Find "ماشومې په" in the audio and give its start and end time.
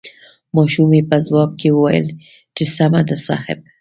0.55-1.17